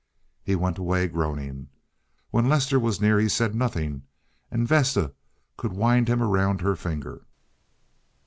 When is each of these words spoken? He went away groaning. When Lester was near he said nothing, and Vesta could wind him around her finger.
He 0.41 0.55
went 0.55 0.79
away 0.79 1.07
groaning. 1.07 1.69
When 2.31 2.49
Lester 2.49 2.79
was 2.79 2.99
near 2.99 3.19
he 3.19 3.29
said 3.29 3.53
nothing, 3.53 4.01
and 4.49 4.67
Vesta 4.67 5.13
could 5.57 5.73
wind 5.73 6.07
him 6.07 6.23
around 6.23 6.61
her 6.61 6.75
finger. 6.75 7.27